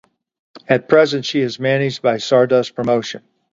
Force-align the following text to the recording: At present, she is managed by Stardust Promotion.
At 0.67 0.89
present, 0.89 1.25
she 1.25 1.41
is 1.41 1.59
managed 1.59 2.01
by 2.01 2.17
Stardust 2.17 2.73
Promotion. 2.73 3.21